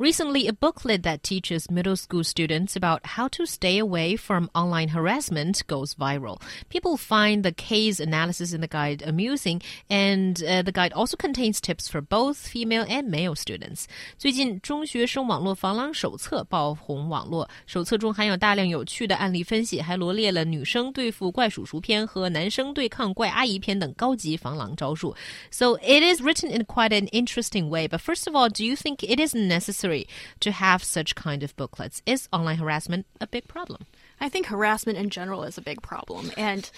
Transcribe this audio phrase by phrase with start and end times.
[0.00, 4.88] Recently, a booklet that teaches middle school students about how to stay away from online
[4.88, 6.40] harassment goes viral.
[6.70, 9.60] People find the case analysis in the guide amusing,
[9.90, 13.84] and uh, the guide also contains tips for both female and male students.
[14.16, 25.14] 最近，中学生网络防狼手册爆红网络，手册中含有大量有趣的案例分析，还罗列了女生对付怪叔叔篇和男生对抗怪阿姨篇等高级防狼招数。
[25.50, 27.86] So it is written in quite an interesting way.
[27.86, 29.83] But first of all, do you think it is necessary?
[30.39, 32.01] To have such kind of booklets.
[32.05, 33.85] Is online harassment a big problem?
[34.19, 36.31] I think harassment in general is a big problem.
[36.37, 36.69] And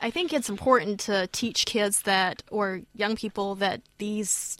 [0.00, 4.58] I think it's important to teach kids that, or young people, that these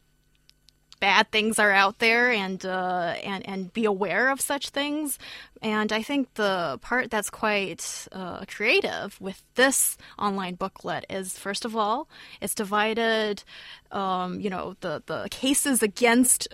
[1.01, 5.19] bad things are out there and uh, and and be aware of such things.
[5.65, 11.65] And I think the part that's quite uh, creative with this online booklet is, first
[11.65, 12.07] of all,
[12.43, 13.43] it's divided,
[13.91, 16.49] um, you know, the, the cases against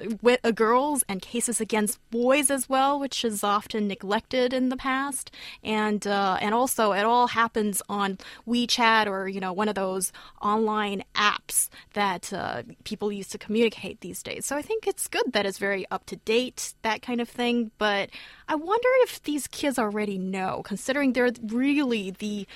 [0.44, 5.32] uh, girls and cases against boys as well, which is often neglected in the past.
[5.64, 10.12] And uh, and also, it all happens on WeChat or you know one of those
[10.40, 14.46] online apps that uh, people use to communicate these days.
[14.46, 17.72] So I think it's good that it's very up to date, that kind of thing.
[17.76, 18.10] But
[18.48, 22.46] I wonder if these kids already know, considering they're really the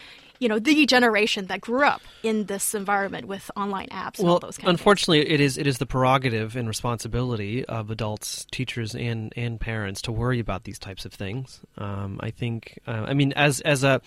[0.40, 5.20] you know the generation that grew up in this environment with online apps well, unfortunately
[5.30, 10.12] it is it is the prerogative and responsibility of adults teachers and and parents to
[10.12, 11.60] worry about these types of things.
[11.78, 14.00] Um, i think uh, i mean as as a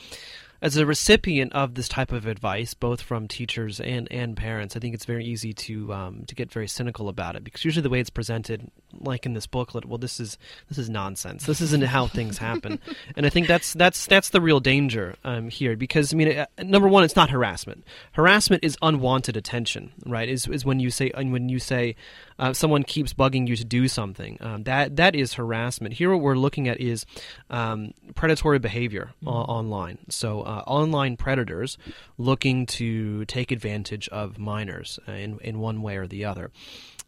[0.61, 4.79] as a recipient of this type of advice, both from teachers and, and parents, I
[4.79, 7.89] think it's very easy to um, to get very cynical about it because usually the
[7.89, 8.69] way it's presented,
[8.99, 10.37] like in this booklet, well, this is
[10.69, 11.45] this is nonsense.
[11.45, 12.79] This isn't how things happen,
[13.15, 16.45] and I think that's that's that's the real danger um, here because I mean, uh,
[16.63, 17.83] number one, it's not harassment.
[18.13, 20.27] Harassment is unwanted attention, right?
[20.27, 21.95] Is is when you say when you say
[22.39, 24.37] uh, someone keeps bugging you to do something.
[24.41, 25.93] Um, that that is harassment.
[25.93, 27.05] Here, what we're looking at is
[27.49, 29.29] um, predatory behavior mm-hmm.
[29.29, 29.99] online.
[30.09, 31.77] So, uh, online predators
[32.17, 36.51] looking to take advantage of minors uh, in in one way or the other.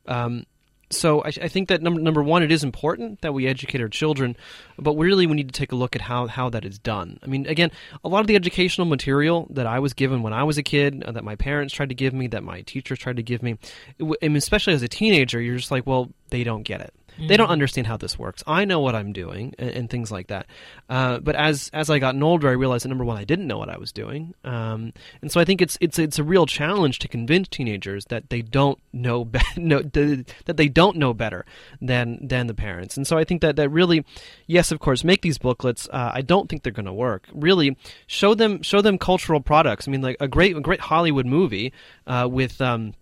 [0.07, 0.45] Um,
[0.91, 3.89] so I, I, think that number number one, it is important that we educate our
[3.89, 4.35] children,
[4.77, 7.19] but really we need to take a look at how how that is done.
[7.21, 7.71] I mean, again,
[8.03, 11.03] a lot of the educational material that I was given when I was a kid,
[11.03, 13.57] uh, that my parents tried to give me, that my teachers tried to give me,
[14.21, 16.93] especially as a teenager, you're just like, well, they don't get it.
[17.19, 17.27] Mm-hmm.
[17.27, 17.53] They don't mm-hmm.
[17.53, 18.43] understand how this works.
[18.47, 20.47] I know what I'm doing and, and things like that.
[20.89, 23.57] Uh, but as as I got older, I realized that number one, I didn't know
[23.57, 26.99] what I was doing, um, and so I think it's it's it's a real challenge
[26.99, 31.45] to convince teenagers that they don't know, be- no, that they don't know better
[31.81, 32.95] than than the parents.
[32.95, 34.05] And so I think that that really,
[34.47, 35.89] yes, of course, make these booklets.
[35.91, 37.27] Uh, I don't think they're going to work.
[37.33, 37.77] Really,
[38.07, 39.87] show them show them cultural products.
[39.87, 41.73] I mean, like a great a great Hollywood movie
[42.07, 42.61] uh, with.
[42.61, 42.93] Um,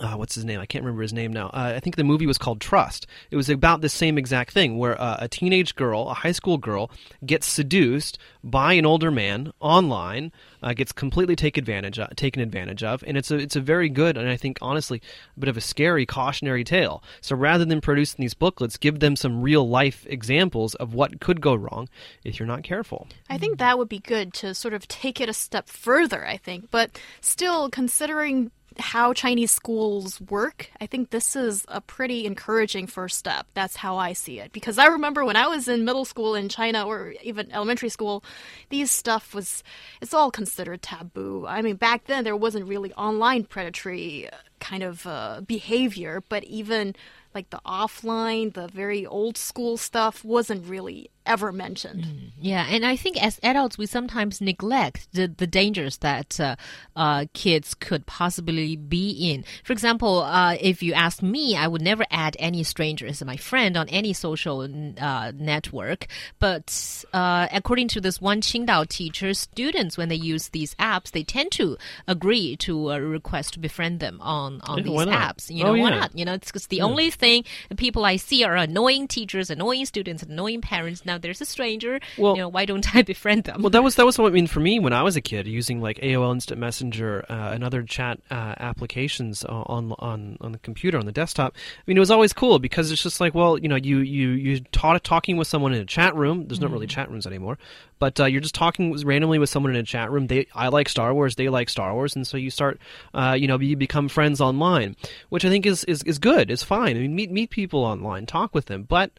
[0.00, 0.60] uh, what's his name?
[0.60, 1.48] I can't remember his name now.
[1.48, 3.06] Uh, I think the movie was called Trust.
[3.30, 6.58] It was about the same exact thing, where uh, a teenage girl, a high school
[6.58, 6.90] girl,
[7.24, 12.82] gets seduced by an older man online, uh, gets completely take advantage of, taken advantage
[12.82, 15.00] of, and it's a it's a very good and I think honestly
[15.36, 17.02] a bit of a scary cautionary tale.
[17.20, 21.40] So rather than producing these booklets, give them some real life examples of what could
[21.40, 21.88] go wrong
[22.24, 23.08] if you're not careful.
[23.30, 26.26] I think that would be good to sort of take it a step further.
[26.26, 32.26] I think, but still considering how Chinese schools work, I think this is a pretty
[32.26, 33.46] encouraging first step.
[33.54, 34.52] That's how I see it.
[34.52, 38.22] Because I remember when I was in middle school in China or even elementary school,
[38.68, 39.62] these stuff was,
[40.00, 41.46] it's all considered taboo.
[41.46, 44.28] I mean, back then there wasn't really online predatory
[44.60, 46.94] kind of uh, behavior, but even
[47.34, 52.04] like the offline, the very old school stuff wasn't really ever mentioned.
[52.04, 56.56] Mm, yeah, and I think as adults, we sometimes neglect the, the dangers that uh,
[56.94, 59.44] uh, kids could possibly be in.
[59.64, 63.36] For example, uh, if you ask me, I would never add any stranger as my
[63.36, 64.62] friend on any social
[64.98, 66.06] uh, network.
[66.38, 71.24] But uh, according to this one Qingdao teacher, students, when they use these apps, they
[71.24, 71.76] tend to
[72.06, 75.50] agree to a request to befriend them on, on yeah, these apps.
[75.54, 76.00] You know, oh, why yeah.
[76.00, 76.18] not?
[76.18, 76.84] You know, it's because the yeah.
[76.84, 81.04] only thing the people I see are annoying teachers, annoying students, annoying parents.
[81.04, 82.00] Now now there's a stranger.
[82.18, 83.62] Well- you know, why don't I befriend them?
[83.62, 85.46] Well, that was that was what I mean for me when I was a kid,
[85.46, 90.58] using like AOL Instant Messenger uh, and other chat uh, applications on on on the
[90.58, 91.54] computer on the desktop.
[91.56, 94.30] I mean, it was always cool because it's just like, well, you know, you you
[94.30, 96.46] you taught talking with someone in a chat room.
[96.46, 97.58] There's not really chat rooms anymore,
[97.98, 100.26] but uh, you're just talking randomly with someone in a chat room.
[100.26, 102.78] They I like Star Wars, they like Star Wars, and so you start,
[103.14, 104.96] uh, you know, you become friends online,
[105.30, 106.50] which I think is is is good.
[106.50, 106.96] It's fine.
[106.96, 109.10] I mean, meet meet people online, talk with them, but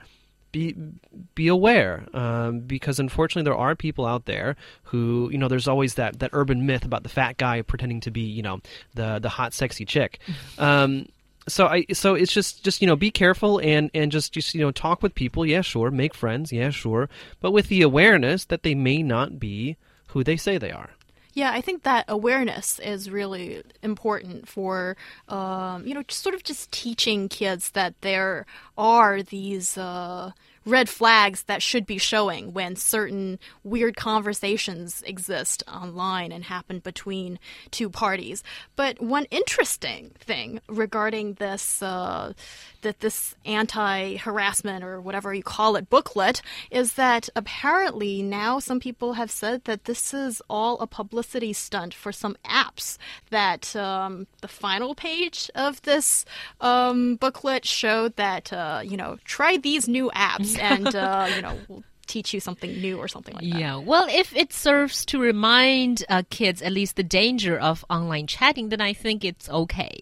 [0.51, 0.75] be
[1.35, 5.95] be aware um, because unfortunately there are people out there who you know there's always
[5.95, 8.61] that that urban myth about the fat guy pretending to be you know
[8.95, 10.19] the the hot sexy chick.
[10.59, 11.07] Um,
[11.47, 14.61] so I so it's just just you know be careful and and just just you
[14.61, 15.45] know talk with people.
[15.45, 15.91] Yeah sure.
[15.91, 16.51] Make friends.
[16.51, 17.09] Yeah sure.
[17.39, 19.77] But with the awareness that they may not be
[20.07, 20.89] who they say they are
[21.37, 24.97] Yeah, I think that awareness is really important for,
[25.29, 30.31] um, you know, sort of just teaching kids that there are these uh,
[30.67, 37.39] red flags that should be showing when certain weird conversations exist online and happen between
[37.71, 38.43] two parties.
[38.75, 42.33] But one interesting thing regarding this, uh,
[42.81, 49.13] that this anti-harassment or whatever you call it booklet is that apparently now some people
[49.13, 52.97] have said that this is all a publicity stunt for some apps
[53.29, 56.25] that um, the final page of this
[56.59, 61.59] um, booklet showed that uh, you know try these new apps and uh, you know
[61.67, 65.19] we'll teach you something new or something like that Yeah, well, if it serves to
[65.19, 69.99] remind uh, kids at least the danger of online chatting, then I think it's okay.